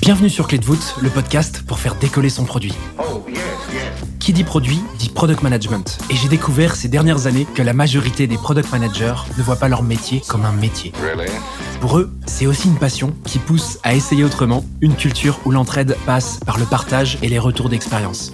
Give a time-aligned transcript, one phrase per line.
[0.00, 2.72] Bienvenue sur Clé de voûte, le podcast pour faire décoller son produit.
[4.18, 5.98] Qui dit produit dit product management.
[6.08, 9.68] Et j'ai découvert ces dernières années que la majorité des product managers ne voient pas
[9.68, 10.92] leur métier comme un métier.
[11.80, 15.96] Pour eux, c'est aussi une passion qui pousse à essayer autrement, une culture où l'entraide
[16.04, 18.32] passe par le partage et les retours d'expérience.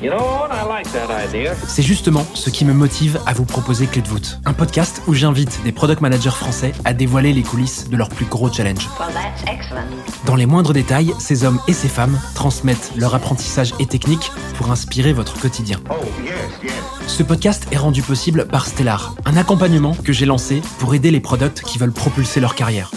[1.68, 5.14] C'est justement ce qui me motive à vous proposer Clé de voûte, un podcast où
[5.14, 8.88] j'invite des product managers français à dévoiler les coulisses de leurs plus gros challenges.
[10.24, 14.72] Dans les moindres détails, ces hommes et ces femmes transmettent leur apprentissage et techniques pour
[14.72, 15.78] inspirer votre quotidien.
[17.06, 21.20] Ce podcast est rendu possible par Stellar, un accompagnement que j'ai lancé pour aider les
[21.20, 22.90] products qui veulent propulser leur carrière.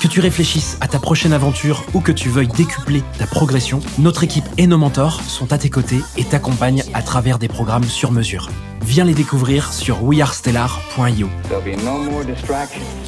[0.00, 4.22] Que tu réfléchisses à ta prochaine aventure ou que tu veuilles décupler ta progression, notre
[4.22, 8.12] équipe et nos mentors sont à tes côtés et t'accompagnent à travers des programmes sur
[8.12, 8.50] mesure.
[8.82, 11.28] Viens les découvrir sur wearestellar.io.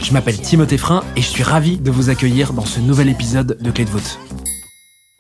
[0.03, 3.59] Je m'appelle Timothée Frein et je suis ravi de vous accueillir dans ce nouvel épisode
[3.61, 4.19] de Clé de voûte.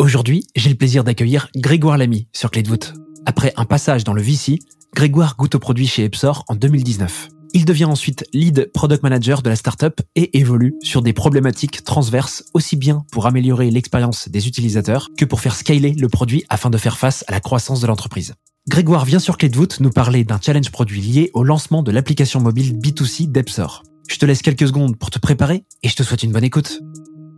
[0.00, 2.94] Aujourd'hui, j'ai le plaisir d'accueillir Grégoire Lamy sur Clé de voûte.
[3.28, 4.58] Après un passage dans le VC,
[4.94, 7.28] Grégoire goûte au produit chez Epsor en 2019.
[7.52, 12.44] Il devient ensuite lead product manager de la startup et évolue sur des problématiques transverses
[12.54, 16.78] aussi bien pour améliorer l'expérience des utilisateurs que pour faire scaler le produit afin de
[16.78, 18.32] faire face à la croissance de l'entreprise.
[18.66, 21.92] Grégoire vient sur Clé de voûte nous parler d'un challenge produit lié au lancement de
[21.92, 23.82] l'application mobile B2C d'Epsor.
[24.08, 26.80] Je te laisse quelques secondes pour te préparer et je te souhaite une bonne écoute.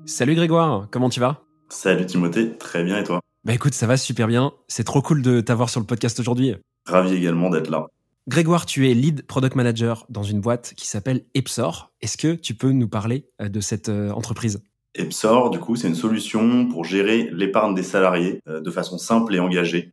[0.07, 1.43] Salut Grégoire, comment tu vas?
[1.69, 3.21] Salut Timothée, très bien et toi?
[3.45, 4.53] Bah écoute, ça va super bien.
[4.69, 6.55] C'est trop cool de t'avoir sur le podcast aujourd'hui.
[6.87, 7.87] Ravi également d'être là.
[8.29, 11.91] Grégoire, tu es lead product manager dans une boîte qui s'appelle Epsor.
[12.03, 14.63] Est-ce que tu peux nous parler euh, de cette euh, entreprise?
[14.95, 19.35] Epsor, du coup, c'est une solution pour gérer l'épargne des salariés euh, de façon simple
[19.35, 19.93] et engagée.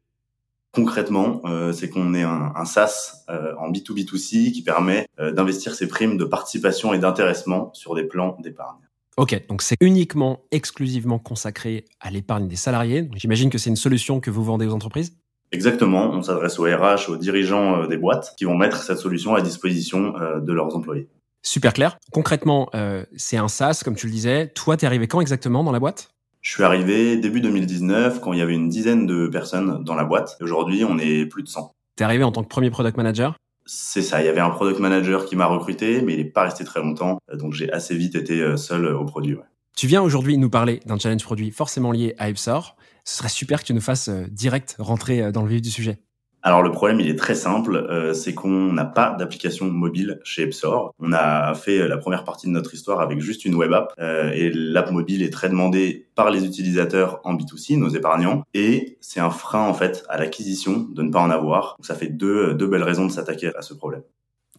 [0.74, 1.42] Concrètement,
[1.74, 6.94] c'est qu'on est un, un SaaS en B2B2C qui permet d'investir ses primes de participation
[6.94, 8.87] et d'intéressement sur des plans d'épargne.
[9.18, 13.10] Ok, donc c'est uniquement, exclusivement consacré à l'épargne des salariés.
[13.16, 15.18] J'imagine que c'est une solution que vous vendez aux entreprises?
[15.52, 19.34] Exactement, on s'adresse aux RH, aux dirigeants euh, des boîtes qui vont mettre cette solution
[19.34, 21.08] à disposition euh, de leurs employés.
[21.42, 21.98] Super clair.
[22.12, 24.50] Concrètement, euh, c'est un SaaS, comme tu le disais.
[24.50, 26.12] Toi, t'es arrivé quand exactement dans la boîte?
[26.42, 30.04] Je suis arrivé début 2019 quand il y avait une dizaine de personnes dans la
[30.04, 30.38] boîte.
[30.42, 31.72] Aujourd'hui, on est plus de 100.
[31.96, 33.36] T'es arrivé en tant que premier product manager?
[33.68, 36.44] C'est ça, il y avait un product manager qui m'a recruté, mais il n'est pas
[36.44, 39.38] resté très longtemps, donc j'ai assez vite été seul au produit.
[39.76, 43.62] Tu viens aujourd'hui nous parler d'un challenge produit forcément lié à Epsor ce serait super
[43.62, 45.98] que tu nous fasses euh, direct rentrer euh, dans le vif du sujet.
[46.48, 50.44] Alors le problème, il est très simple, euh, c'est qu'on n'a pas d'application mobile chez
[50.44, 50.94] Epsor.
[50.98, 54.50] On a fait la première partie de notre histoire avec juste une web app et
[54.54, 59.30] l'app mobile est très demandée par les utilisateurs en B2C, nos épargnants, et c'est un
[59.30, 61.76] frein en fait à l'acquisition de ne pas en avoir.
[61.80, 64.04] Donc ça fait deux belles raisons de s'attaquer à ce problème.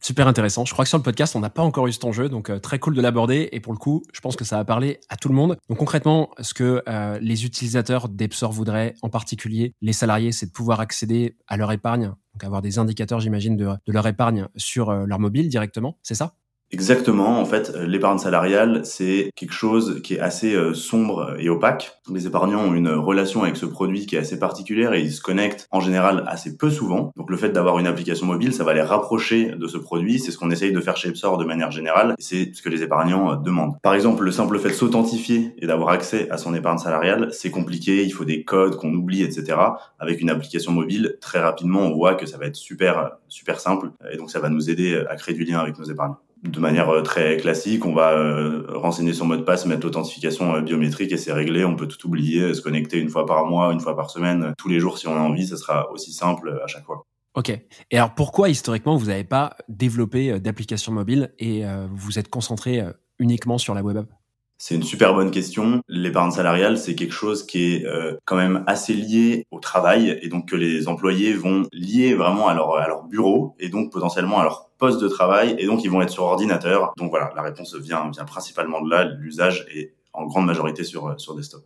[0.00, 0.64] Super intéressant.
[0.64, 2.59] Je crois que sur le podcast, on n'a pas encore eu ce jeu, donc euh,
[2.59, 3.48] très cool de l'aborder.
[3.53, 5.59] Et pour le coup, je pense que ça va parler à tout le monde.
[5.69, 10.53] Donc concrètement, ce que euh, les utilisateurs d'Epsor voudraient, en particulier les salariés, c'est de
[10.53, 14.91] pouvoir accéder à leur épargne, donc avoir des indicateurs, j'imagine, de, de, leur épargne sur
[14.91, 15.98] euh, leur mobile directement.
[16.03, 16.34] C'est ça?
[16.71, 17.41] Exactement.
[17.41, 21.99] En fait, euh, l'épargne salariale, c'est quelque chose qui est assez euh, sombre et opaque.
[22.12, 25.23] Les épargnants ont une relation avec ce produit qui est assez particulière et ils se
[25.23, 27.11] connectent en général assez peu souvent.
[27.17, 30.19] Donc, le fait d'avoir une application mobile, ça va les rapprocher de ce produit.
[30.19, 32.15] C'est ce qu'on essaye de faire chez Epsor de manière générale.
[32.19, 33.81] C'est ce que les épargnants euh, demandent.
[33.83, 37.51] Par exemple, le simple fait de s'authentifier et d'avoir accès à son épargne salariale, c'est
[37.51, 38.05] compliqué.
[38.05, 39.57] Il faut des codes qu'on oublie, etc.
[39.99, 43.91] Avec une application mobile, très rapidement, on voit que ça va être super, super simple.
[44.12, 46.88] Et donc, ça va nous aider à créer du lien avec nos épargnants de manière
[46.88, 51.12] euh, très classique, on va euh, renseigner son mot de passe, mettre l'authentification euh, biométrique
[51.12, 51.65] et c'est réglé.
[51.65, 54.69] On peut tout oublier, se connecter une fois par mois, une fois par semaine, tous
[54.69, 55.47] les jours si on a envie.
[55.47, 57.03] Ça sera aussi simple à chaque fois.
[57.34, 57.50] Ok.
[57.50, 62.82] Et alors pourquoi historiquement vous n'avez pas développé d'application mobile et vous vous êtes concentré
[63.19, 64.18] uniquement sur la web app?
[64.61, 65.83] C'est une super bonne question.
[65.89, 70.29] L'épargne salariale, c'est quelque chose qui est euh, quand même assez lié au travail et
[70.29, 74.41] donc que les employés vont lier vraiment à leur, à leur bureau et donc potentiellement
[74.41, 76.93] à leur poste de travail et donc ils vont être sur ordinateur.
[76.97, 79.05] Donc voilà, la réponse vient, vient principalement de là.
[79.05, 81.65] L'usage est en grande majorité sur, euh, sur desktop.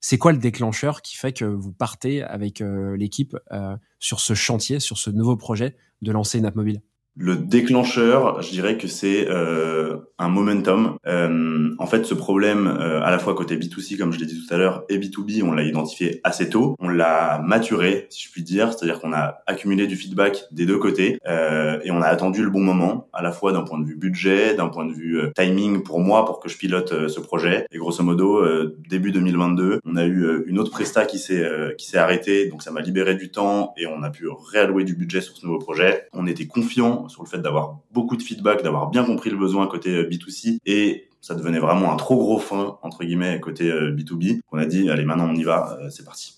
[0.00, 3.36] C'est quoi le déclencheur qui fait que vous partez avec euh, l'équipe
[3.98, 6.80] sur ce chantier, sur ce nouveau projet de lancer une app mobile?
[7.16, 10.96] Le déclencheur, je dirais que c'est euh, un momentum.
[11.06, 14.40] Euh, en fait, ce problème, euh, à la fois côté B2C, comme je l'ai dit
[14.40, 16.76] tout à l'heure, et B2B, on l'a identifié assez tôt.
[16.78, 20.78] On l'a maturé, si je puis dire, c'est-à-dire qu'on a accumulé du feedback des deux
[20.78, 21.18] côtés
[21.84, 24.54] et on a attendu le bon moment, à la fois d'un point de vue budget,
[24.54, 27.66] d'un point de vue timing pour moi, pour que je pilote ce projet.
[27.72, 28.44] Et grosso modo,
[28.88, 31.44] début 2022, on a eu une autre presta qui s'est
[31.78, 34.94] qui s'est arrêtée, donc ça m'a libéré du temps et on a pu réallouer du
[34.94, 36.08] budget sur ce nouveau projet.
[36.12, 39.66] On était confiant sur le fait d'avoir beaucoup de feedback, d'avoir bien compris le besoin
[39.66, 44.40] côté euh, B2C et ça devenait vraiment un trop gros frein entre guillemets côté B2B.
[44.52, 46.36] On a dit allez maintenant on y va, c'est parti.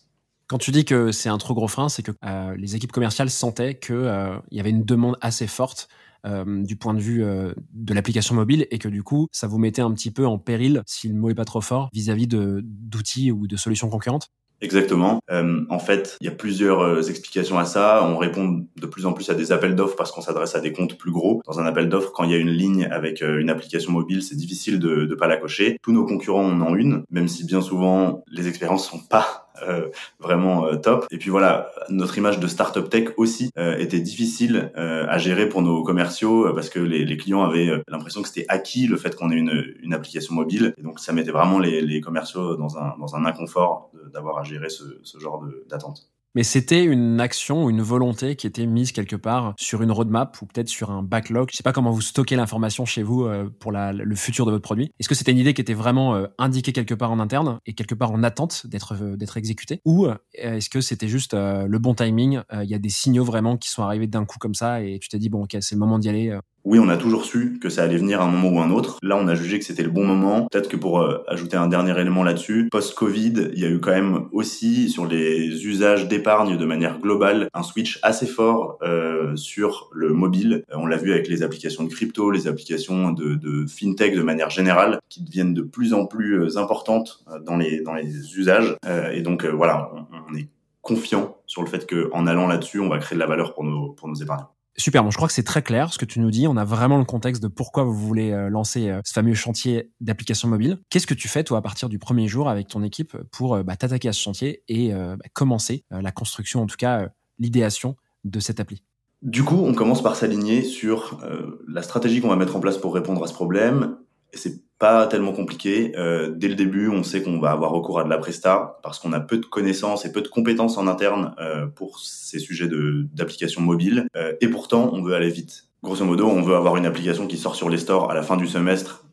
[0.48, 2.10] Quand tu dis que c'est un trop gros frein, c'est que
[2.56, 5.88] les équipes commerciales sentaient qu'il y avait une demande assez forte
[6.24, 9.58] euh, du point de vue euh, de l'application mobile et que du coup, ça vous
[9.58, 13.32] mettait un petit peu en péril, si le mot est pas trop fort, vis-à-vis d'outils
[13.32, 14.28] ou de solutions concurrentes
[14.62, 15.20] Exactement.
[15.30, 18.04] Euh, en fait, il y a plusieurs explications à ça.
[18.08, 20.72] On répond de plus en plus à des appels d'offres parce qu'on s'adresse à des
[20.72, 21.42] comptes plus gros.
[21.46, 24.36] Dans un appel d'offres, quand il y a une ligne avec une application mobile, c'est
[24.36, 25.78] difficile de ne pas la cocher.
[25.82, 29.88] Tous nos concurrents en ont une, même si bien souvent les expériences sont pas euh,
[30.19, 31.06] vraiment euh, top.
[31.10, 35.62] Et puis voilà, notre image de startup tech aussi euh, était difficile à gérer pour
[35.62, 39.37] nos commerciaux parce que les, clients avaient l'impression que c'était acquis le fait qu'on ait
[39.37, 40.75] une, application mobile.
[40.78, 44.44] Et donc ça mettait vraiment les, les commerciaux dans un, dans un inconfort d'avoir à
[44.44, 46.11] gérer ce, ce genre d'attente.
[46.34, 50.46] Mais c'était une action une volonté qui était mise quelque part sur une roadmap ou
[50.46, 51.49] peut-être sur un backlog.
[51.50, 54.62] Je sais pas comment vous stockez l'information chez vous euh, pour le futur de votre
[54.62, 54.93] produit.
[54.99, 57.75] Est-ce que c'était une idée qui était vraiment euh, indiquée quelque part en interne et
[57.75, 59.81] quelque part en attente d'être euh, d'être exécutée?
[59.84, 63.69] Ou est-ce que c'était juste le bon timing Il y a des signaux vraiment qui
[63.69, 65.99] sont arrivés d'un coup comme ça et tu t'es dit bon ok c'est le moment
[65.99, 68.60] d'y aller oui, on a toujours su que ça allait venir à un moment ou
[68.60, 68.98] un autre.
[69.02, 70.46] Là, on a jugé que c'était le bon moment.
[70.46, 73.90] Peut-être que pour euh, ajouter un dernier élément là-dessus, post-Covid, il y a eu quand
[73.90, 79.90] même aussi sur les usages d'épargne de manière globale un switch assez fort euh, sur
[79.92, 80.62] le mobile.
[80.70, 84.22] Euh, on l'a vu avec les applications de crypto, les applications de, de, fintech de
[84.22, 88.76] manière générale, qui deviennent de plus en plus importantes dans les dans les usages.
[89.12, 90.48] et donc voilà, on, on est
[90.80, 93.90] confiant sur le fait qu'en allant là-dessus, on va créer de la valeur pour nos
[93.90, 94.50] pour nos épargnants.
[94.78, 96.48] Super, bon, je crois que c'est très clair ce que tu nous dis.
[96.48, 99.90] On a vraiment le contexte de pourquoi vous voulez euh, lancer euh, ce fameux chantier
[100.00, 100.78] d'application mobile.
[100.88, 103.62] Qu'est-ce que tu fais, toi, à partir du premier jour avec ton équipe pour euh,
[103.62, 107.08] bah, t'attaquer à ce chantier et bah, commencer la construction, en tout cas
[107.38, 108.82] l'idéation de cette appli?
[109.20, 111.20] Du coup, on commence par s'aligner sur
[111.69, 113.96] la stratégie qu'on va mettre en place pour répondre à ce problème.
[114.32, 115.93] C'est pas tellement compliqué.
[115.96, 118.99] Euh, dès le début, on sait qu'on va avoir recours à de la presta parce
[118.99, 122.67] qu'on a peu de connaissances et peu de compétences en interne euh, pour ces sujets
[122.67, 124.08] de d'application mobile.
[124.17, 125.69] Euh, et pourtant, on veut aller vite.
[125.84, 128.37] Grosso modo, on veut avoir une application qui sort sur les stores à la fin
[128.37, 129.05] du semestre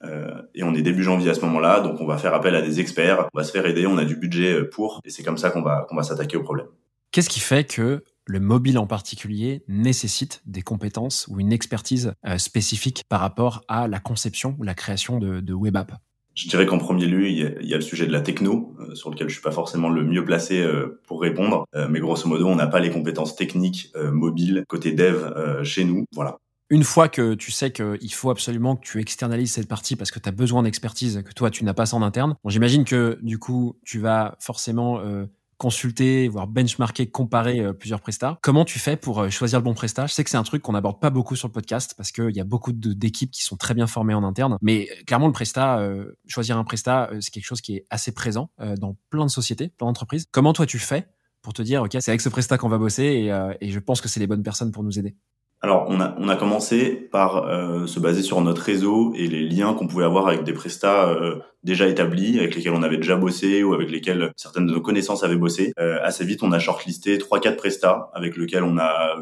[0.54, 2.80] et on est début janvier à ce moment-là, donc on va faire appel à des
[2.80, 5.50] experts, on va se faire aider, on a du budget pour et c'est comme ça
[5.50, 6.68] qu'on va qu'on va s'attaquer au problème.
[7.12, 12.37] Qu'est-ce qui fait que le mobile en particulier nécessite des compétences ou une expertise euh,
[12.37, 15.93] spécifique par rapport à la conception ou la création de, web app
[16.35, 19.09] je dirais qu'en premier lieu, il y, a, le sujet de la techno, euh, sur
[19.09, 21.65] lequel je suis pas forcément le mieux placé euh, pour répondre.
[21.89, 26.05] mais grosso modo, on n'a pas les compétences techniques mobiles côté dev chez nous.
[26.15, 26.37] Voilà.
[26.69, 30.19] Une fois que tu sais qu'il faut absolument que tu externalises cette partie parce que
[30.19, 33.19] tu as besoin d'expertise que toi, tu n'as pas ça en interne, bon, j'imagine que
[33.21, 35.01] du coup, tu vas forcément
[35.59, 38.39] consulter, voire benchmarker, comparer euh, plusieurs prestats.
[38.41, 40.07] Comment tu fais pour euh, choisir le bon prestat?
[40.07, 42.35] Je sais que c'est un truc qu'on n'aborde pas beaucoup sur le podcast parce qu'il
[42.35, 44.57] y a beaucoup d'équipes qui sont très bien formées en interne.
[44.61, 45.85] Mais euh, clairement, le prestat,
[46.27, 49.88] choisir un prestat, c'est quelque chose qui est assez présent dans plein de sociétés, plein
[49.88, 50.27] d'entreprises.
[50.31, 51.07] Comment toi tu fais
[51.41, 54.00] pour te dire, ok, c'est avec ce prestat qu'on va bosser et, et je pense
[54.01, 55.17] que c'est les bonnes personnes pour nous aider?
[55.61, 59.41] Alors, on a, on a commencé par euh, se baser sur notre réseau et les
[59.41, 63.17] liens qu'on pouvait avoir avec des prestats euh, déjà établis, avec lesquels on avait déjà
[63.17, 65.73] bossé ou avec lesquels certaines de nos connaissances avaient bossé.
[65.77, 69.17] Euh, assez vite, on a shortlisté trois, quatre prestats avec lesquels on a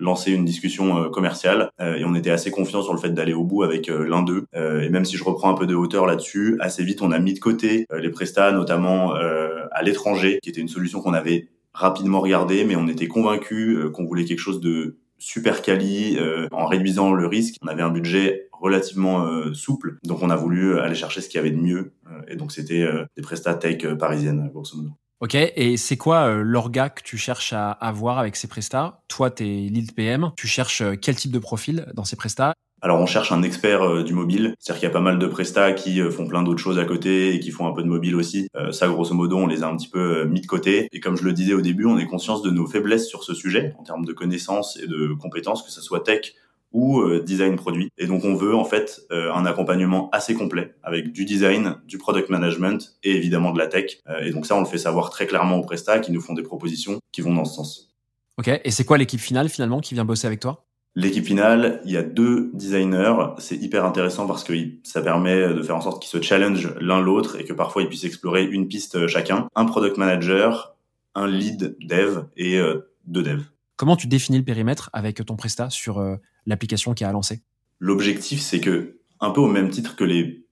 [0.00, 3.64] lancé une discussion commerciale et on était assez confiant sur le fait d'aller au bout
[3.64, 4.44] avec l'un d'eux.
[4.54, 7.34] et même si je reprends un peu de hauteur là-dessus, assez vite, on a mis
[7.34, 12.64] de côté les prestats, notamment à l'étranger, qui était une solution qu'on avait rapidement regardée,
[12.64, 17.26] mais on était convaincu qu'on voulait quelque chose de super quali euh, en réduisant le
[17.26, 17.56] risque.
[17.62, 21.38] On avait un budget relativement euh, souple, donc on a voulu aller chercher ce qu'il
[21.38, 21.92] y avait de mieux.
[22.06, 24.90] Euh, et donc c'était des prestats tech parisiennes, grosso modo.
[25.20, 29.02] Ok, et c'est quoi l'orga que tu cherches à avoir avec ces prestats?
[29.08, 32.54] Toi, tu es PM, tu cherches quel type de profil dans ces prestats?
[32.80, 35.26] Alors on cherche un expert euh, du mobile, c'est-à-dire qu'il y a pas mal de
[35.26, 37.88] prestats qui euh, font plein d'autres choses à côté et qui font un peu de
[37.88, 38.48] mobile aussi.
[38.56, 40.88] Euh, ça grosso modo on les a un petit peu mis de côté.
[40.92, 43.34] Et comme je le disais au début, on est conscience de nos faiblesses sur ce
[43.34, 46.34] sujet en termes de connaissances et de compétences, que ce soit tech
[46.70, 47.88] ou design produit.
[47.96, 52.28] Et donc on veut en fait un accompagnement assez complet avec du design, du product
[52.28, 54.00] management et évidemment de la tech.
[54.20, 56.42] et donc ça on le fait savoir très clairement aux prestats qui nous font des
[56.42, 57.94] propositions qui vont dans ce sens.
[58.36, 60.67] Ok, et c'est quoi l'équipe finale finalement qui vient bosser avec toi?
[60.94, 63.14] L'équipe finale, il y a deux designers.
[63.38, 64.52] C'est hyper intéressant parce que
[64.82, 67.88] ça permet de faire en sorte qu'ils se challenge l'un l'autre et que parfois ils
[67.88, 69.48] puissent explorer une piste chacun.
[69.54, 70.76] Un product manager,
[71.14, 73.44] un lead dev et euh, deux devs.
[73.76, 76.16] Comment tu définis le périmètre avec ton prestat sur euh,
[76.46, 77.42] l'application qui a lancé?
[77.78, 80.46] L'objectif, c'est que, un peu au même titre que les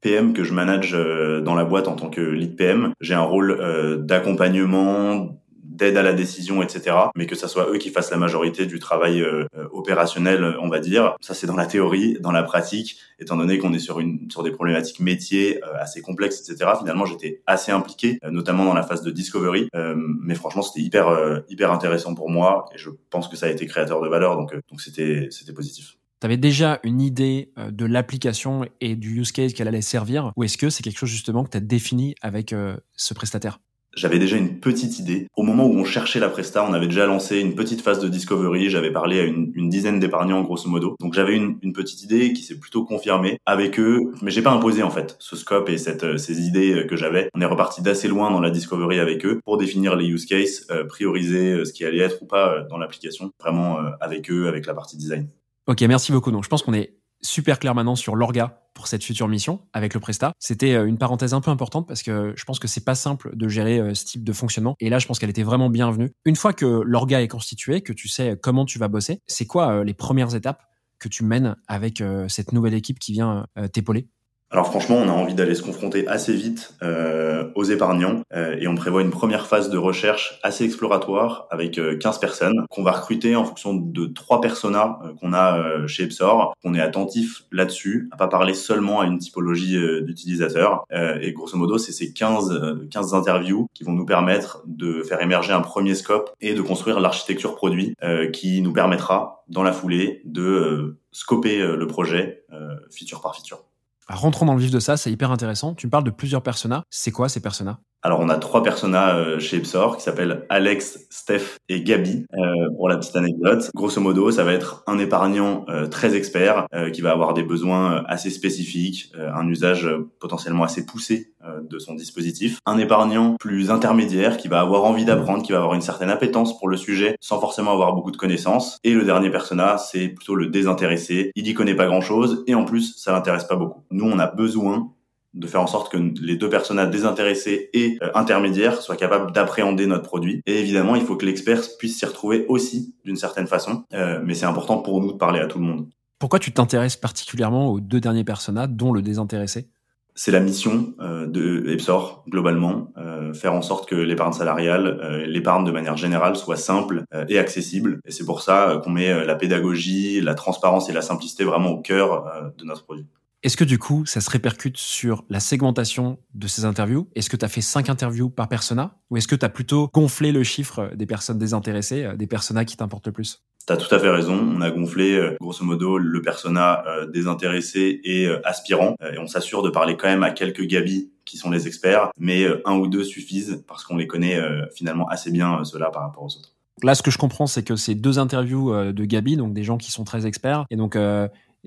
[0.00, 3.22] PM que je manage euh, dans la boîte en tant que lead PM, j'ai un
[3.22, 5.41] rôle d'accompagnement,
[5.82, 6.96] d'aide à la décision, etc.
[7.16, 9.24] Mais que ça soit eux qui fassent la majorité du travail
[9.72, 11.14] opérationnel, on va dire.
[11.20, 14.42] Ça, c'est dans la théorie, dans la pratique, étant donné qu'on est sur une sur
[14.42, 16.70] des problématiques métiers assez complexes, etc.
[16.78, 19.68] Finalement, j'étais assez impliqué, notamment dans la phase de discovery.
[19.74, 23.66] mais franchement, c'était hyper hyper intéressant pour moi et je pense que ça a été
[23.66, 27.84] créateur de valeur, donc donc c'était c'était positif tu avais déjà une idée euh, de
[27.84, 31.42] l'application et du use case qu'elle allait servir ou est-ce que c'est quelque chose justement
[31.42, 33.58] que tu as défini avec euh, ce prestataire?
[33.94, 35.26] J'avais déjà une petite idée.
[35.36, 38.08] Au moment où on cherchait la Presta, on avait déjà lancé une petite phase de
[38.08, 38.70] discovery.
[38.70, 40.96] J'avais parlé à une, dizaine d'épargnants, grosso modo.
[41.00, 44.12] Donc j'avais une, petite idée qui s'est plutôt confirmée avec eux.
[44.22, 47.28] Mais j'ai pas imposé, en fait, ce scope et cette, euh, ces idées que j'avais.
[47.34, 50.66] On est reparti d'assez loin dans la discovery avec eux pour définir les use cases,
[50.88, 53.30] prioriser ce qui allait être ou pas dans l'application.
[53.40, 55.28] Vraiment avec eux, avec la partie design.
[55.66, 56.30] Ok, merci beaucoup.
[56.30, 59.94] Donc, je pense qu'on est super clair maintenant sur l'orga pour cette future mission avec
[59.94, 60.32] le Presta.
[60.38, 63.34] C'était euh, une parenthèse un peu importante parce que je pense que c'est pas simple
[63.36, 64.74] de gérer euh, ce type de fonctionnement.
[64.80, 66.12] Et là, je pense qu'elle était vraiment bienvenue.
[66.24, 69.72] Une fois que l'orga est constitué, que tu sais comment tu vas bosser, c'est quoi
[69.72, 70.62] euh, les premières étapes
[70.98, 74.06] que tu mènes avec cette nouvelle équipe qui vient t'épauler?
[74.52, 78.68] Alors franchement, on a envie d'aller se confronter assez vite euh, aux épargnants euh, et
[78.68, 82.92] on prévoit une première phase de recherche assez exploratoire avec 15 euh, personnes qu'on va
[82.92, 86.54] recruter en fonction de trois personas qu'on a chez Epsor.
[86.64, 90.84] On est attentif là-dessus, à pas parler seulement à une typologie d'utilisateurs.
[90.90, 95.52] et grosso modo, c'est ces 15, 15 interviews qui vont nous permettre de faire émerger
[95.52, 97.94] un premier scope et de construire l'architecture produit
[98.32, 102.44] qui nous permettra dans la foulée de scoper le projet
[102.90, 103.64] feature par feature.
[104.08, 105.74] Rentrons dans le vif de ça, c'est hyper intéressant.
[105.74, 106.82] Tu me parles de plusieurs personas.
[106.90, 107.78] C'est quoi ces personas?
[108.02, 112.26] Alors on a trois personas euh, chez Epsor qui s'appellent Alex, Steph et Gabi.
[112.34, 116.66] Euh, pour la petite anecdote, grosso modo, ça va être un épargnant euh, très expert
[116.92, 119.88] qui va avoir des besoins assez spécifiques, un usage
[120.20, 121.32] potentiellement assez poussé
[121.62, 122.58] de son dispositif.
[122.66, 126.58] Un épargnant plus intermédiaire qui va avoir envie d'apprendre, qui va avoir une certaine appétence
[126.58, 128.78] pour le sujet sans forcément avoir beaucoup de connaissances.
[128.84, 131.30] Et le dernier persona, c'est plutôt le désintéressé.
[131.34, 133.82] Il y connaît pas grand chose et en plus, ça l'intéresse pas beaucoup.
[133.90, 134.92] Nous, on a besoin
[135.34, 139.86] de faire en sorte que les deux personnes désintéressées et euh, intermédiaires soient capables d'appréhender
[139.86, 140.42] notre produit.
[140.46, 144.34] Et évidemment, il faut que l'expert puisse s'y retrouver aussi d'une certaine façon, euh, mais
[144.34, 145.88] c'est important pour nous de parler à tout le monde.
[146.18, 149.68] Pourquoi tu t'intéresses particulièrement aux deux derniers personnages, dont le désintéressé?
[150.14, 152.92] C'est la mission euh, de Epsor globalement,
[153.34, 157.98] faire en sorte que l'épargne salariale, l'épargne de manière générale soit simple et accessible.
[158.04, 161.80] Et c'est pour ça qu'on met la pédagogie, la transparence et la simplicité vraiment au
[161.80, 163.06] cœur de notre produit.
[163.42, 167.08] Est-ce que du coup, ça se répercute sur la segmentation de ces interviews?
[167.16, 169.00] Est-ce que tu as fait cinq interviews par persona?
[169.10, 172.64] Ou est-ce que tu as plutôt gonflé le chiffre des personnes désintéressées, euh, des personas
[172.64, 173.42] qui t'importent le plus?
[173.66, 174.34] T'as tout à fait raison.
[174.34, 178.94] On a gonflé, euh, grosso modo, le persona euh, désintéressé et aspirant.
[179.12, 182.46] Et on s'assure de parler quand même à quelques gabis qui sont les experts, mais
[182.64, 184.40] un ou deux suffisent parce qu'on les connaît
[184.74, 186.54] finalement assez bien, ceux-là, par rapport aux autres.
[186.82, 189.78] Là, ce que je comprends, c'est que c'est deux interviews de Gabi, donc des gens
[189.78, 190.64] qui sont très experts.
[190.70, 190.96] Et donc,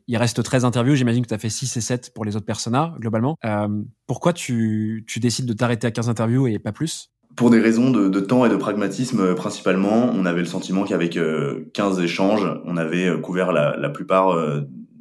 [0.07, 0.95] il reste 13 interviews.
[0.95, 3.37] J'imagine que tu as fait 6 et 7 pour les autres personas, globalement.
[3.45, 3.67] Euh,
[4.07, 7.11] pourquoi tu, tu décides de t'arrêter à 15 interviews et pas plus?
[7.35, 10.85] Pour des raisons de, de, temps et de pragmatisme euh, principalement, on avait le sentiment
[10.85, 14.35] qu'avec 15 euh, échanges, on avait couvert la, la plupart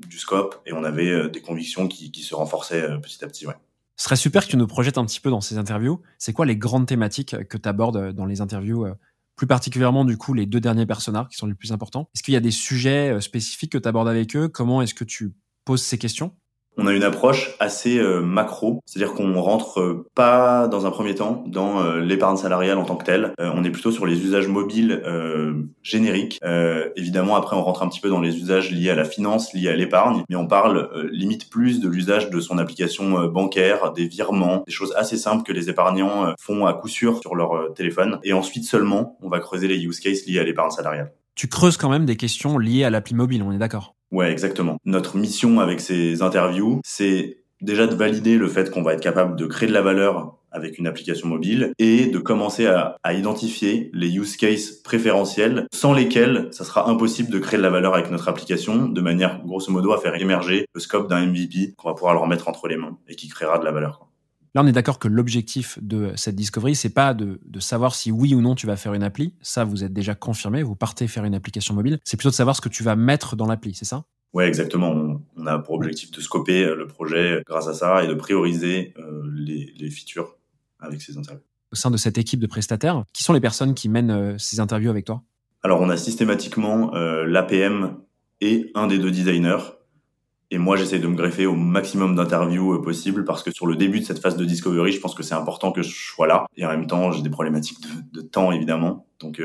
[0.08, 3.46] du scope et on avait des convictions qui, qui se renforçaient petit à petit.
[3.46, 3.54] Ouais.
[3.96, 6.00] Ce serait super que tu nous projettes un petit peu dans ces interviews.
[6.18, 8.86] C'est quoi les grandes thématiques que tu abordes dans les interviews
[9.36, 12.08] plus particulièrement du coup les deux derniers personnages qui sont les plus importants.
[12.14, 14.48] Est-ce qu'il y a des sujets euh, spécifiques que tu abordes avec eux?
[14.48, 16.34] Comment est-ce que tu poses ces questions?
[16.76, 21.14] On a une approche assez euh, macro, c'est-à-dire qu'on rentre euh, pas dans un premier
[21.14, 23.32] temps dans euh, l'épargne salariale en tant que telle.
[23.38, 25.02] on est plutôt sur les usages mobiles
[25.82, 26.40] génériques.
[26.96, 29.68] évidemment, après, on rentre un petit peu dans les usages liés à la finance, liés
[29.68, 34.62] à l'épargne, mais on parle limite plus de l'usage de son application bancaire, des virements,
[34.66, 38.18] des choses assez simples que les épargnants font à coup sûr sur leur téléphone.
[38.22, 41.12] Et ensuite seulement, on va creuser les use cases liés à l'épargne salariale.
[41.34, 43.94] Tu creuses quand même des questions liées à l'appli mobile, on est d'accord?
[44.12, 44.78] Ouais, exactement.
[44.84, 49.36] Notre mission avec ces interviews, c'est déjà de valider le fait qu'on va être capable
[49.36, 54.16] de créer de la valeur avec une application mobile et de commencer à, identifier les
[54.16, 58.28] use cases préférentiels sans lesquels ça sera impossible de créer de la valeur avec notre
[58.28, 62.14] application de manière grosso modo à faire émerger le scope d'un MVP qu'on va pouvoir
[62.14, 64.08] leur mettre entre les mains et qui créera de la valeur.
[64.54, 68.12] Là, on est d'accord que l'objectif de cette discovery, c'est pas de, de, savoir si
[68.12, 69.34] oui ou non tu vas faire une appli.
[69.42, 70.62] Ça, vous êtes déjà confirmé.
[70.62, 71.98] Vous partez faire une application mobile.
[72.04, 74.04] C'est plutôt de savoir ce que tu vas mettre dans l'appli, c'est ça?
[74.32, 75.20] Ouais, exactement.
[75.36, 78.94] On, a pour objectif de scoper euh, le projet grâce à ça et de prioriser
[78.98, 80.36] euh, les, les features
[80.78, 81.44] avec ces interviews.
[81.72, 84.60] Au sein de cette équipe de prestataires, qui sont les personnes qui mènent euh, ces
[84.60, 85.22] interviews avec toi?
[85.64, 87.96] Alors, on a systématiquement l'APM
[88.42, 89.62] et un des deux designers
[90.50, 94.00] Et moi, j'essaie de me greffer au maximum d'interviews possibles parce que sur le début
[94.00, 96.46] de cette phase de discovery, je pense que c'est important que je sois là.
[96.56, 99.06] Et en même temps, j'ai des problématiques de, de temps, évidemment.
[99.20, 99.42] Donc,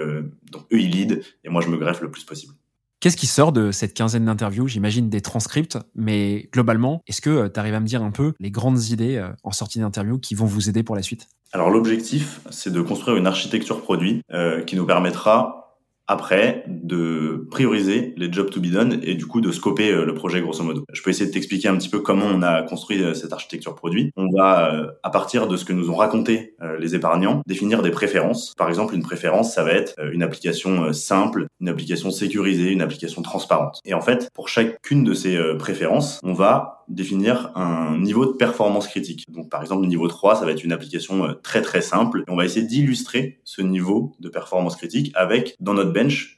[0.52, 2.54] donc eux, ils lead et moi, je me greffe le plus possible.
[3.00, 4.68] Qu'est-ce qui sort de cette quinzaine d'interviews?
[4.68, 8.52] J'imagine des transcripts, mais globalement, est-ce que tu arrives à me dire un peu les
[8.52, 11.30] grandes idées en sortie d'interview qui vont vous aider pour la suite?
[11.54, 15.69] Alors l'objectif, c'est de construire une architecture produit euh, qui nous permettra
[16.10, 20.16] après de prioriser les jobs to be done et du coup de scoper euh, le
[20.16, 20.84] projet grosso modo.
[20.92, 23.76] Je peux essayer de t'expliquer un petit peu comment on a construit euh, cette architecture
[23.76, 24.12] produit.
[24.18, 27.92] On va, euh, à partir de ce que nous ont raconté les épargnants, définir des
[27.92, 28.56] préférences.
[28.58, 33.22] Par exemple, une préférence, ça va être une application simple, une application sécurisée, une application
[33.22, 33.80] transparente.
[33.86, 38.88] Et en fait, pour chacune de ces préférences, on va définir un niveau de performance
[38.88, 39.26] critique.
[39.30, 42.24] Donc par exemple, niveau 3, ça va être une application très très simple.
[42.28, 45.92] On va essayer d'illustrer ce niveau de performance critique avec, dans notre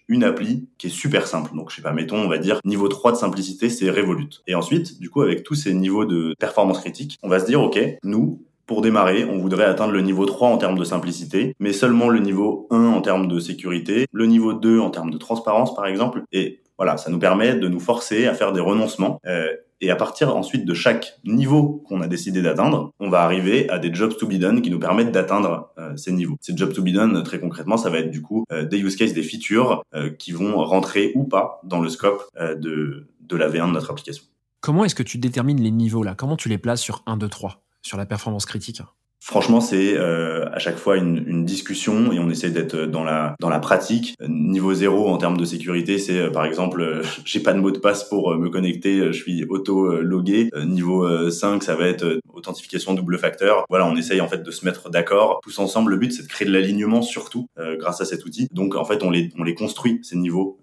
[0.08, 1.56] une appli qui est super simple.
[1.56, 4.42] Donc, je sais pas, mettons, on va dire niveau 3 de simplicité, c'est Revolut.
[4.48, 7.62] Et ensuite, du coup, avec tous ces niveaux de performance critique, on va se dire,
[7.62, 11.74] OK, nous, pour démarrer, on voudrait atteindre le niveau 3 en termes de simplicité, mais
[11.74, 15.76] seulement le niveau 1 en termes de sécurité, le niveau 2 en termes de transparence,
[15.76, 16.24] par exemple.
[16.32, 19.20] Et voilà, ça nous permet de nous forcer à faire des renoncements.
[19.26, 19.50] Euh,
[19.82, 23.80] et à partir ensuite de chaque niveau qu'on a décidé d'atteindre, on va arriver à
[23.80, 26.38] des jobs to be done qui nous permettent d'atteindre euh, ces niveaux.
[26.40, 28.96] Ces jobs to be done, très concrètement, ça va être du coup euh, des use
[28.96, 33.50] cases, des features euh, qui vont rentrer ou pas dans le scope de, de la
[33.50, 34.24] V1 de notre application.
[34.62, 36.14] Comment est-ce que tu détermines les niveaux là?
[36.16, 38.82] Comment tu les places sur 1, 2, 3 sur la performance critique
[39.24, 43.36] Franchement, c'est euh, à chaque fois une, une, discussion et on essaie d'être dans la
[43.40, 44.16] dans la pratique.
[44.28, 47.70] Niveau zéro en termes de sécurité, c'est euh, par exemple, euh, j'ai pas de mot
[47.70, 50.50] de passe pour me connecter, je suis auto logué.
[50.66, 53.64] niveau 5, ça va être authentification double facteur.
[53.70, 55.92] Voilà, on essaye en fait de se mettre d'accord tous ensemble.
[55.92, 57.48] Le but, c'est de créer de l'alignement surtout
[57.78, 58.48] grâce à cet outil.
[58.52, 60.60] Donc en fait, on les on les construit ces niveaux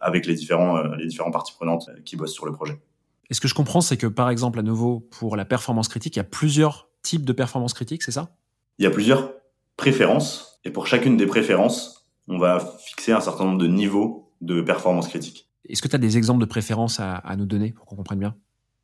[0.00, 2.78] avec les différents les différentes parties prenantes qui bossent sur le projet.
[3.30, 6.16] Et ce que je comprends, c'est que par exemple, à nouveau, pour la performance critique,
[6.16, 8.36] il y a plusieurs type de performance critique, c'est ça?
[8.78, 9.32] Il y a plusieurs
[9.76, 14.60] préférences, et pour chacune des préférences, on va fixer un certain nombre de niveaux de
[14.60, 15.48] performance critique.
[15.68, 18.34] Est-ce que tu as des exemples de préférences à, nous donner pour qu'on comprenne bien?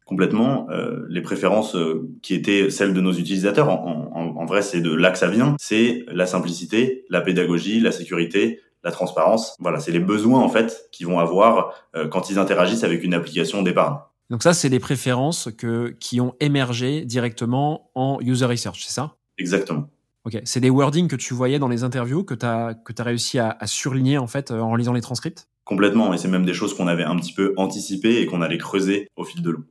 [0.06, 0.66] Complètement.
[0.70, 5.10] Euh, les préférences euh, qui étaient celles de nos utilisateurs, en, vrai, c'est de là
[5.10, 5.56] que ça vient.
[5.58, 9.56] C'est la simplicité, la pédagogie, la sécurité, la transparence.
[9.60, 13.14] Voilà, c'est les besoins en fait qu'ils vont avoir euh, quand ils interagissent avec une
[13.14, 13.96] application d'épargne.
[14.30, 19.16] Donc ça, c'est les préférences que, qui ont émergé directement en user research, c'est ça?
[19.38, 19.90] Exactement.
[20.24, 23.02] Ok, c'est des wordings que tu voyais dans les interviews que tu as, que as
[23.02, 25.48] réussi à, à, surligner en fait en lisant les transcripts?
[25.64, 28.58] Complètement, et c'est même des choses qu'on avait un petit peu anticipées et qu'on allait
[28.58, 29.64] creuser au fil de l'eau.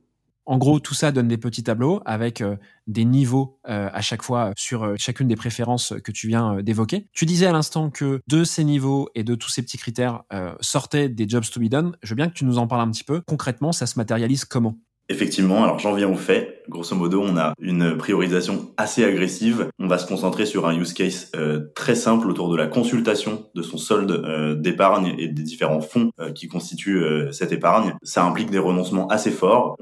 [0.46, 4.22] En gros, tout ça donne des petits tableaux avec euh, des niveaux euh, à chaque
[4.22, 7.06] fois sur euh, chacune des préférences que tu viens d'évoquer.
[7.12, 10.22] Tu disais à l'instant que de ces niveaux et de tous ces petits critères
[10.60, 11.96] sortaient des jobs to be done.
[12.02, 13.22] Je veux bien que tu nous en parles un petit peu.
[13.26, 14.76] Concrètement, ça se matérialise comment?
[15.10, 16.62] Effectivement, alors j'en viens au fait.
[16.68, 19.68] Grosso modo, on a une priorisation assez agressive.
[19.78, 21.30] On va se concentrer sur un use case
[21.74, 26.48] très simple autour de la consultation de son solde d'épargne et des différents fonds qui
[26.48, 27.94] constituent cette épargne.
[28.02, 29.76] Ça implique des renoncements assez forts.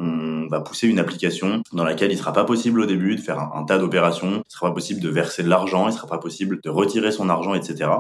[0.53, 3.65] Va pousser une application dans laquelle il sera pas possible au début de faire un,
[3.65, 4.43] tas d'opérations.
[4.49, 5.89] Il sera pas possible de verser de l'argent.
[5.89, 7.91] Il sera pas possible de retirer son argent, etc.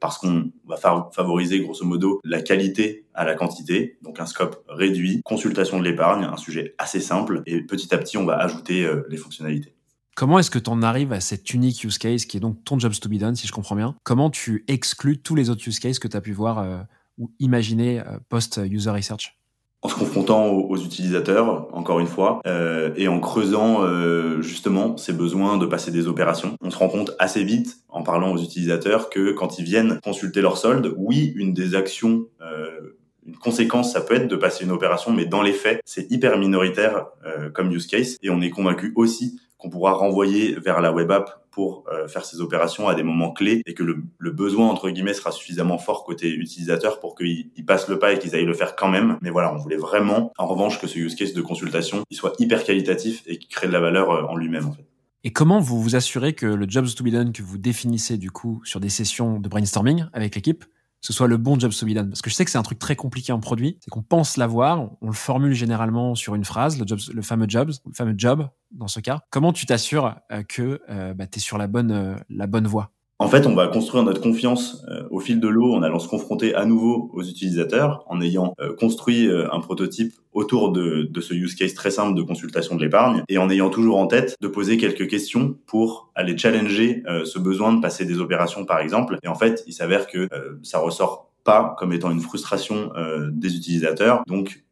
[0.00, 5.22] parce qu'on va favoriser grosso modo la qualité à la quantité, donc un scope réduit,
[5.24, 9.02] consultation de l'épargne, un sujet assez simple, et petit à petit, on va ajouter euh,
[9.08, 9.74] les fonctionnalités.
[10.14, 12.78] Comment est-ce que tu en arrives à cette unique use case qui est donc ton
[12.78, 13.94] jobs to be done, si je comprends bien?
[14.02, 16.82] Comment tu exclus tous les autres use cases que tu as pu voir euh,
[17.18, 19.38] ou imaginer euh, post-user research?
[19.82, 25.12] En se confrontant aux, utilisateurs, encore une fois, euh, et en creusant euh, justement ces
[25.12, 26.56] besoins de passer des opérations.
[26.62, 30.40] On se rend compte assez vite, en parlant aux utilisateurs, que quand ils viennent consulter
[30.40, 34.72] leur solde, oui, une des actions euh, une conséquence, ça peut être de passer une
[34.72, 37.06] opération, mais dans les faits, c'est hyper minoritaire
[37.54, 38.16] comme use case.
[38.20, 42.24] Et on est convaincu aussi qu'on pourra renvoyer vers la web app pour euh, faire
[42.24, 46.04] ces opérations à des moments clés et que le, besoin entre guillemets sera suffisamment fort
[46.04, 49.18] côté utilisateur pour qu'ils passent le pas et qu'ils aillent le faire quand même.
[49.22, 52.32] Mais voilà, on voulait vraiment, en revanche, que ce use case de consultation il soit
[52.40, 54.84] hyper qualitatif et qui crée de la valeur euh, en lui-même en fait.
[55.24, 58.32] Et comment vous vous assurez que le jobs to be done que vous définissez du
[58.32, 60.64] coup sur des sessions de brainstorming avec l'équipe
[61.02, 62.08] ce soit le bon job done.
[62.08, 64.36] Parce que je sais que c'est un truc très compliqué en produit, c'est qu'on pense
[64.36, 68.14] l'avoir, on le formule généralement sur une phrase, le, job, le fameux job, le fameux
[68.16, 69.20] job dans ce cas.
[69.30, 72.66] Comment tu t'assures euh, que euh, bah, tu es sur la bonne, euh, la bonne
[72.66, 72.92] voie?
[73.18, 76.08] En fait, on va construire notre confiance euh, au fil de l'eau en allant se
[76.08, 81.20] confronter à nouveau aux utilisateurs, en ayant euh, construit euh, un prototype autour de, de,
[81.20, 84.34] ce use case très simple de consultation de l'épargne et en ayant toujours en tête
[84.40, 89.18] de poser quelques questions pour aller challenger ce besoin de passer des opérations, par exemple.
[89.22, 90.30] Et en fait, il s'avère que
[90.62, 92.90] ça ressort pas comme étant une frustration
[93.30, 94.22] des utilisateurs.
[94.26, 94.64] Donc,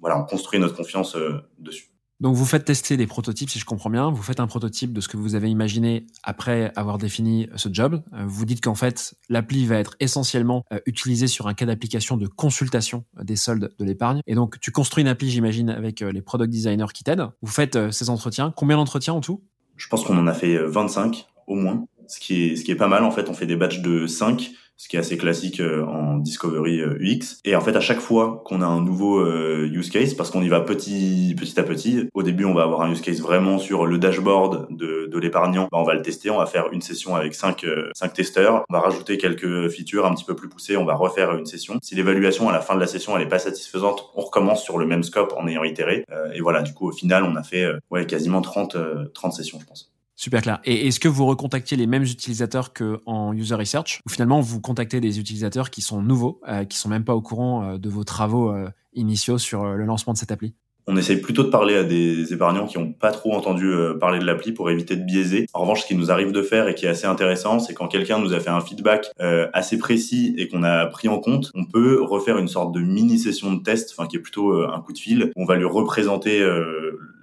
[0.00, 1.16] voilà, on construit notre confiance
[1.60, 1.89] dessus.
[2.20, 4.10] Donc vous faites tester des prototypes, si je comprends bien.
[4.10, 8.02] Vous faites un prototype de ce que vous avez imaginé après avoir défini ce job.
[8.12, 12.18] Euh, vous dites qu'en fait, l'appli va être essentiellement euh, utilisée sur un cas d'application
[12.18, 14.20] de consultation des soldes de l'épargne.
[14.26, 17.28] Et donc tu construis une appli, j'imagine, avec euh, les product designers qui t'aident.
[17.40, 18.52] Vous faites ces entretiens.
[18.54, 19.42] Combien d'entretiens en tout?
[19.76, 22.76] Je pense qu'on en a fait 25 au moins, ce qui est, ce qui est
[22.76, 23.02] pas mal.
[23.02, 26.16] En fait, on fait des batchs de 5 ce qui est assez classique euh, en
[26.16, 26.80] Discovery UX.
[26.80, 30.30] Euh, et en fait, à chaque fois qu'on a un nouveau euh, use case, parce
[30.30, 33.20] qu'on y va petit, petit à petit, au début, on va avoir un use case
[33.20, 35.68] vraiment sur le dashboard de, de l'épargnant.
[35.70, 38.72] Bah, on va le tester, on va faire une session avec cinq, cinq testeurs, on
[38.72, 41.78] va rajouter quelques features un petit peu plus poussées, on va refaire une session.
[41.82, 44.78] Si l'évaluation à la fin de la session, elle est pas satisfaisante, on recommence sur
[44.78, 46.06] le même scope en ayant itéré.
[46.32, 48.78] et voilà, du coup, au final, on a fait ouais, quasiment 30,
[49.12, 49.92] 30 sessions, je pense.
[50.20, 50.60] Super clair.
[50.66, 55.00] Et est-ce que vous recontactiez les mêmes utilisateurs qu'en user research ou finalement vous contactez
[55.00, 58.04] des utilisateurs qui sont nouveaux, euh, qui sont même pas au courant euh, de vos
[58.04, 60.52] travaux euh, initiaux sur le lancement de cette appli?
[60.86, 64.26] On essaye plutôt de parler à des épargnants qui n'ont pas trop entendu parler de
[64.26, 65.46] l'appli pour éviter de biaiser.
[65.54, 67.86] En revanche, ce qui nous arrive de faire et qui est assez intéressant, c'est quand
[67.86, 69.06] quelqu'un nous a fait un feedback
[69.52, 73.18] assez précis et qu'on a pris en compte, on peut refaire une sorte de mini
[73.18, 75.30] session de test, enfin qui est plutôt un coup de fil.
[75.36, 76.44] On va lui représenter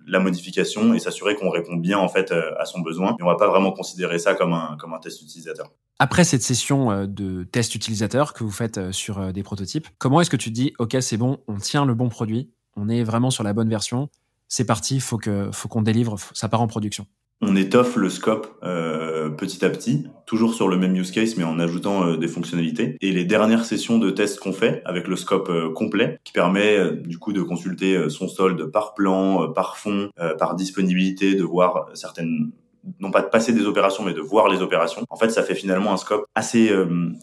[0.08, 3.16] la modification et s'assurer qu'on répond bien en fait euh, à son besoin.
[3.20, 5.72] Et on va pas vraiment considérer ça comme un comme test utilisateur.
[6.00, 10.22] Après cette session euh, de test utilisateur que vous faites euh, sur des prototypes, comment
[10.22, 13.04] est-ce que tu te dis OK, c'est bon, on tient le bon produit, on est
[13.04, 14.10] vraiment sur la bonne version,
[14.48, 15.20] c'est parti, faut
[15.52, 17.06] faut qu'on délivre, ça part en production?
[17.42, 21.44] On étoffe le scope euh, petit à petit, toujours sur le même use case, mais
[21.44, 22.98] en ajoutant euh, des fonctionnalités.
[23.02, 26.92] Et les dernières sessions de tests qu'on fait avec le scope euh, complet, qui permet
[26.94, 32.52] du coup de consulter son solde par plan, par fond, par disponibilité, de voir certaines
[33.00, 35.04] non pas de passer des opérations, mais de voir les opérations.
[35.10, 36.72] En fait, ça fait finalement un scope assez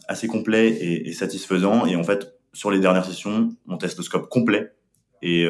[0.07, 1.85] assez complet et, satisfaisant.
[1.85, 4.73] Et en fait, sur les dernières sessions, on teste le scope complet.
[5.21, 5.47] Et,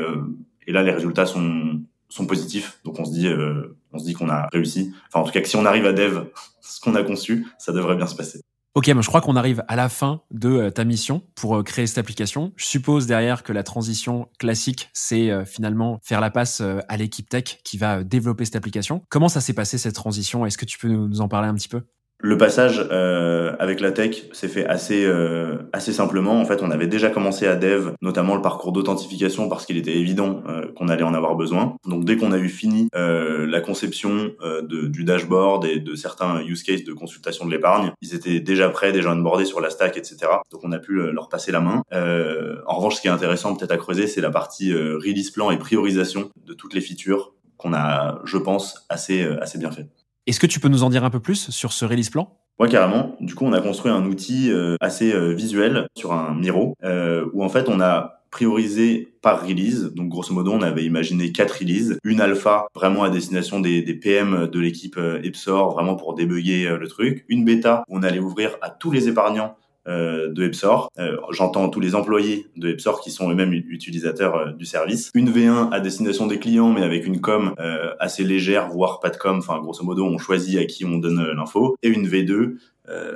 [0.67, 2.80] et là, les résultats sont sont positifs.
[2.84, 4.94] Donc on se dit, euh, on se dit qu'on a réussi.
[5.08, 6.26] Enfin, en tout cas, que si on arrive à dev
[6.62, 8.42] ce qu'on a conçu, ça devrait bien se passer.
[8.76, 11.64] Ok, moi je crois qu'on arrive à la fin de euh, ta mission pour euh,
[11.64, 12.52] créer cette application.
[12.58, 17.60] Je suppose derrière que la transition classique, c'est finalement faire la passe à l'équipe tech
[17.64, 19.02] qui va développer cette application.
[19.10, 20.46] Comment ça s'est passé cette transition?
[20.46, 21.84] Est-ce que tu peux nous en parler un petit peu?
[22.26, 26.42] Le passage euh, avec la tech s'est fait assez euh, assez simplement.
[26.42, 29.96] En fait, on avait déjà commencé à dev, notamment le parcours d'authentification, parce qu'il était
[29.96, 31.76] évident euh, qu'on allait en avoir besoin.
[31.88, 35.94] Donc, dès qu'on a eu fini euh, la conception euh, de, du dashboard et de
[35.94, 39.70] certains use cases de consultation de l'épargne, ils étaient déjà prêts, déjà onboardés sur la
[39.70, 40.18] stack, etc.
[40.52, 41.84] Donc, on a pu leur passer la main.
[41.92, 45.58] en revanche, ce qui est intéressant peut-être à creuser, c'est la partie release plan et
[45.58, 49.88] priorisation de toutes les features qu'on a, je pense, assez assez bien fait.
[50.28, 52.36] Est-ce que tu peux nous en dire un peu plus sur ce release plan?
[52.58, 53.16] Ouais, carrément.
[53.20, 57.26] Du coup, on a construit un outil euh, assez euh, visuel sur un Miro, euh,
[57.34, 59.92] où en fait, on a priorisé par release.
[59.94, 62.00] Donc, grosso modo, on avait imaginé quatre releases.
[62.04, 66.88] Une alpha, vraiment à destination des, des PM de l'équipe Epsor, vraiment pour débugger le
[66.88, 67.24] truc.
[67.30, 69.56] Une bêta, où on allait ouvrir à tous les épargnants
[69.88, 70.91] de Epsor.
[71.00, 75.12] Euh, j'entends tous les employés de Epsor qui sont eux-mêmes utilisateurs euh, du service.
[75.13, 77.54] Une V1 à destination des clients, mais avec une com
[78.00, 79.38] assez légère, voire pas de com.
[79.38, 81.76] Enfin, grosso modo, on choisit à qui on donne l'info.
[81.82, 82.56] Et une V2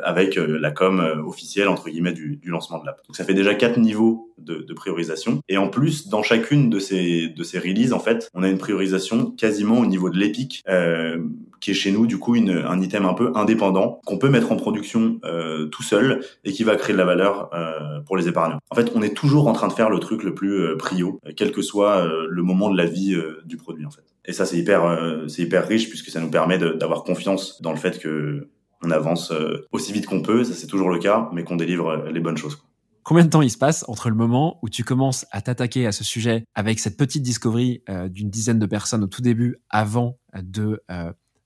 [0.04, 3.02] avec la com officielle entre guillemets du, du lancement de l'app.
[3.08, 5.42] Donc ça fait déjà quatre niveaux de, de, priorisation.
[5.48, 8.58] Et en plus, dans chacune de ces de ces releases, en fait, on a une
[8.58, 11.20] priorisation quasiment au niveau de l'épique, euh,
[11.60, 14.56] qui est chez nous du coup un item un peu indépendant qu'on peut mettre en
[14.56, 18.60] production euh, tout seul et qui va créer de la valeur euh, pour les épargnants.
[18.70, 21.20] En fait, on est toujours en train de faire le truc le plus euh, prio,
[21.36, 24.04] quel que soit le moment de la vie du produit en fait.
[24.26, 27.78] Et ça, c'est hyper, c'est hyper riche puisque ça nous permet d'avoir confiance dans le
[27.78, 28.50] fait que
[28.84, 29.34] on avance
[29.72, 32.64] aussi vite qu'on peut, ça c'est toujours le cas, mais qu'on délivre les bonnes choses.
[33.04, 35.92] Combien de temps il se passe entre le moment où tu commences à t'attaquer à
[35.92, 40.82] ce sujet avec cette petite discovery d'une dizaine de personnes au tout début avant de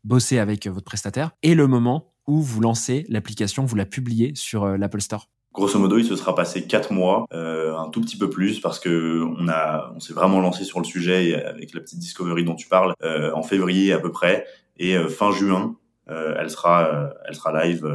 [0.04, 4.64] bosser avec votre prestataire et le moment où vous lancez l'application, vous la publiez sur
[4.64, 8.18] euh, l'Apple Store Grosso modo, il se sera passé quatre mois, euh, un tout petit
[8.18, 11.82] peu plus, parce que on a, on s'est vraiment lancé sur le sujet avec la
[11.82, 15.76] petite discovery dont tu parles euh, en février à peu près, et fin juin,
[16.08, 17.86] elle sera, elle sera live.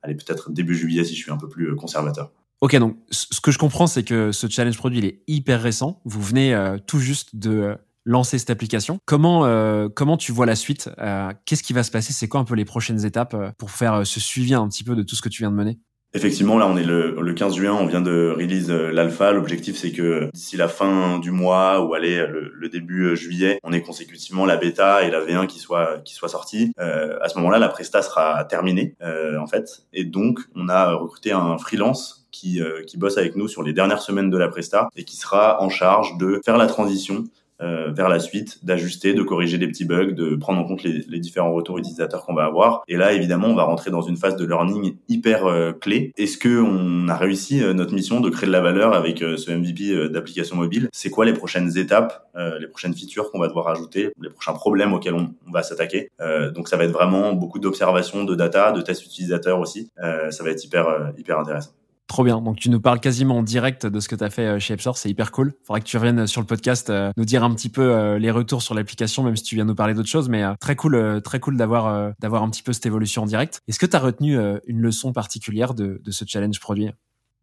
[0.00, 2.30] allez peut-être début juillet si je suis un peu plus conservateur.
[2.62, 6.00] Ok, donc ce que je comprends, c'est que ce challenge produit il est hyper récent.
[6.06, 8.98] Vous venez tout juste de lancer cette application.
[9.06, 12.12] Comment euh, comment tu vois la suite euh, Qu'est-ce qui va se passer?
[12.12, 14.94] C'est quoi un peu les prochaines étapes euh, pour faire ce suivi un petit peu
[14.94, 15.78] de tout ce que tu viens de mener?
[16.16, 19.32] Effectivement, là, on est le, le 15 juin, on vient de release euh, l'alpha.
[19.32, 23.72] L'objectif, c'est que d'ici la fin du mois ou aller le, début euh, juillet, on
[23.72, 26.72] ait consécutivement la bêta et la V1 qui soit qui soit sortie.
[26.78, 30.94] Euh, à ce moment-là, la presta sera terminée, euh, en fait, et donc on a
[30.94, 34.88] recruté un freelance qui, qui bosse avec nous sur les dernières semaines de la presta
[34.96, 37.24] et qui sera en charge de faire la transition
[37.60, 41.04] euh, vers la suite, d'ajuster, de corriger des petits bugs, de prendre en compte les,
[41.08, 42.82] les différents retours utilisateurs qu'on va avoir.
[42.88, 46.12] Et là, évidemment, on va rentrer dans une phase de learning hyper euh, clé.
[46.16, 49.50] Est-ce que on a réussi euh, notre mission de créer de la valeur avec ce
[49.52, 50.88] MVP d'application mobile?
[50.92, 52.28] C'est quoi les prochaines étapes,
[52.60, 56.10] les prochaines features qu'on va devoir ajouter, les prochains problèmes auxquels on, on va s'attaquer?
[56.54, 59.90] Donc, ça va être vraiment beaucoup d'observations, de data, de tests utilisateurs aussi.
[59.96, 61.70] ça va être hyper hyper intéressant.
[62.06, 62.40] Trop bien.
[62.40, 64.74] Donc tu nous parles quasiment en direct de ce que tu as fait euh, chez
[64.74, 65.54] Epsor, c'est hyper cool.
[65.64, 68.30] Faudra que tu reviennes sur le podcast euh, nous dire un petit peu euh, les
[68.30, 71.40] retours sur l'application même si tu viens nous parler d'autres choses mais très cool très
[71.40, 73.60] cool d'avoir d'avoir un petit peu cette évolution en direct.
[73.68, 76.90] Est-ce que tu as retenu une leçon particulière de, de ce challenge produit?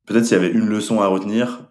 [0.07, 1.69] Peut-être s'il y avait une leçon à retenir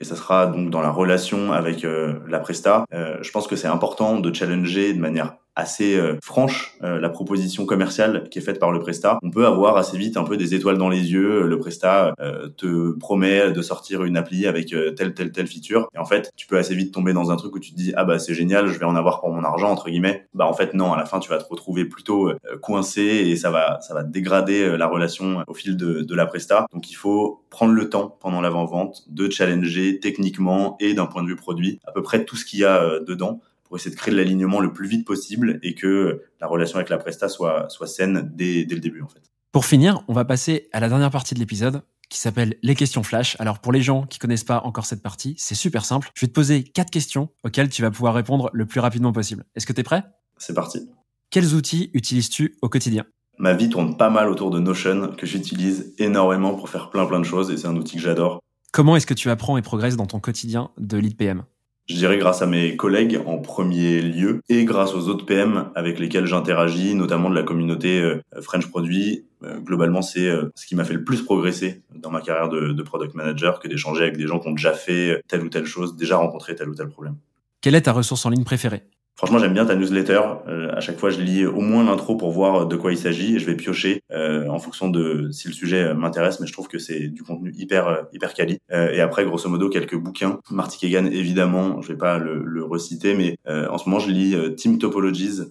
[0.00, 1.86] et ça sera donc dans la relation avec
[2.26, 6.98] la presta, je pense que c'est important de challenger de manière assez euh, franche euh,
[7.00, 9.18] la proposition commerciale qui est faite par le Presta.
[9.22, 11.46] On peut avoir assez vite un peu des étoiles dans les yeux.
[11.46, 15.98] Le Presta euh, te promet de sortir une appli avec telle telle telle feature et
[15.98, 18.04] en fait tu peux assez vite tomber dans un truc où tu te dis ah
[18.04, 20.26] bah c'est génial, je vais en avoir pour mon argent entre guillemets.
[20.34, 23.50] Bah en fait non, à la fin tu vas te retrouver plutôt coincé et ça
[23.50, 26.66] va ça va dégrader la relation au fil de, de la Presta.
[26.72, 31.22] Donc il faut prendre le temps pendant l'avant vente de challenger techniquement et d'un point
[31.22, 33.96] de vue produit à peu près tout ce qu'il y a dedans pour essayer de
[34.00, 37.86] créer l'alignement le plus vite possible et que la relation avec la presta soit, soit
[37.86, 39.22] saine dès, dès le début en fait.
[39.52, 43.02] Pour finir, on va passer à la dernière partie de l'épisode qui s'appelle les questions
[43.02, 43.36] flash.
[43.40, 46.10] Alors pour les gens qui connaissent pas encore cette partie, c'est super simple.
[46.14, 49.44] Je vais te poser quatre questions auxquelles tu vas pouvoir répondre le plus rapidement possible.
[49.54, 50.04] Est-ce que tu es prêt?
[50.38, 50.88] C'est parti.
[51.30, 53.04] Quels outils utilises-tu au quotidien?
[53.38, 57.18] Ma vie tourne pas mal autour de Notion que j'utilise énormément pour faire plein plein
[57.18, 58.40] de choses et c'est un outil que j'adore.
[58.72, 61.44] Comment est-ce que tu apprends et progresses dans ton quotidien de lead PM
[61.86, 65.98] je dirais grâce à mes collègues en premier lieu et grâce aux autres PM avec
[65.98, 69.26] lesquels j'interagis, notamment de la communauté euh, French Produit.
[69.42, 72.72] Euh, globalement, c'est euh, ce qui m'a fait le plus progresser dans ma carrière de,
[72.72, 75.66] de product manager que d'échanger avec des gens qui ont déjà fait telle ou telle
[75.66, 77.16] chose, déjà rencontré tel ou tel problème.
[77.60, 78.82] Quelle est ta ressource en ligne préférée?
[79.16, 80.20] Franchement, j'aime bien ta newsletter.
[80.48, 83.36] Euh, à chaque fois, je lis au moins l'intro pour voir de quoi il s'agit
[83.36, 86.40] et je vais piocher euh, en fonction de si le sujet m'intéresse.
[86.40, 88.58] Mais je trouve que c'est du contenu hyper euh, hyper quali.
[88.72, 90.40] Euh, et après, grosso modo, quelques bouquins.
[90.50, 94.34] Marty Kagan, évidemment, je vais pas le, le reciter, mais en ce moment, je lis
[94.56, 95.42] Team Topologies.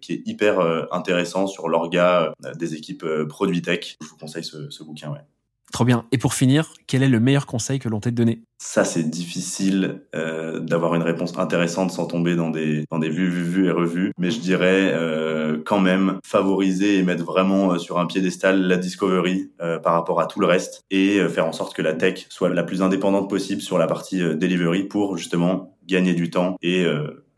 [0.00, 0.60] qui est hyper
[0.92, 3.96] intéressant sur l'orga des équipes produit tech.
[4.00, 5.10] Je vous conseille ce, ce bouquin.
[5.10, 5.18] Ouais.
[5.72, 6.04] Trop bien.
[6.10, 8.42] Et pour finir, quel est le meilleur conseil que l'on t'ait donné?
[8.58, 13.28] Ça, c'est difficile euh, d'avoir une réponse intéressante sans tomber dans des dans des vues,
[13.28, 14.12] vues, vues et revues.
[14.18, 18.76] Mais je dirais euh, quand même favoriser et mettre vraiment euh, sur un piédestal la
[18.76, 19.52] discovery
[19.82, 22.62] par rapport à tout le reste et faire en sorte que la tech soit la
[22.62, 26.86] plus indépendante possible sur la partie delivery pour justement gagner du temps et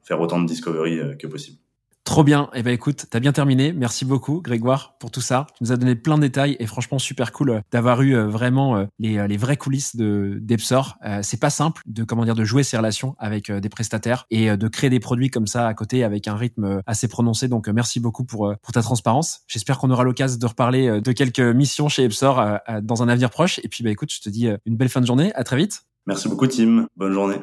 [0.03, 1.62] faire autant de discovery que possible.
[2.05, 2.51] Trop bien.
[2.53, 3.73] Eh ben écoute, t'as bien terminé.
[3.73, 5.47] Merci beaucoup, Grégoire, pour tout ça.
[5.57, 8.27] Tu nous as donné plein de détails et franchement super cool euh, d'avoir eu euh,
[8.27, 10.99] vraiment euh, les, vraies coulisses de d'Epsor.
[11.23, 14.69] c'est pas simple de comment dire de jouer ces relations avec des prestataires et de
[14.69, 17.49] créer des produits comme ça à côté avec un rythme assez prononcé.
[17.49, 19.41] Donc merci beaucoup pour pour ta transparence.
[19.47, 23.59] J'espère qu'on aura l'occasion de reparler de quelques missions chez Epsor dans un avenir proche.
[23.65, 25.33] Et puis bah écoute, je te dis une belle fin de journée.
[25.35, 25.83] À très vite.
[26.07, 26.87] Merci beaucoup, Tim.
[26.97, 27.37] Bonne journée.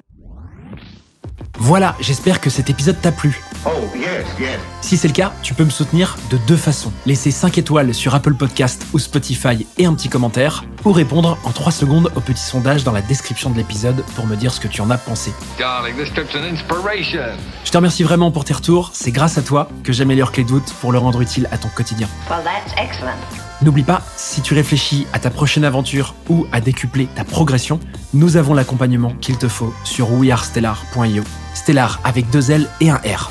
[1.57, 3.41] Voilà, j'espère que cet épisode t'a plu.
[3.65, 4.59] Oh, yes, yes.
[4.81, 6.91] Si c'est le cas, tu peux me soutenir de deux façons.
[7.05, 11.51] Laisser 5 étoiles sur Apple Podcast ou Spotify et un petit commentaire, ou répondre en
[11.51, 14.67] 3 secondes au petit sondage dans la description de l'épisode pour me dire ce que
[14.67, 15.33] tu en as pensé.
[15.57, 17.35] Darling, this trip's an inspiration.
[17.65, 20.73] Je te remercie vraiment pour tes retours, c'est grâce à toi que j'améliore Clé Doute
[20.79, 22.07] pour le rendre utile à ton quotidien.
[22.29, 23.48] Well, that's excellent.
[23.61, 27.81] N'oublie pas, si tu réfléchis à ta prochaine aventure ou à décupler ta progression,
[28.13, 31.23] nous avons l'accompagnement qu'il te faut sur wearestellar.io.
[31.53, 33.29] Stellar avec deux L et un R.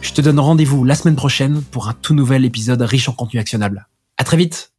[0.00, 3.40] Je te donne rendez-vous la semaine prochaine pour un tout nouvel épisode riche en contenu
[3.40, 3.88] actionnable.
[4.16, 4.71] À très vite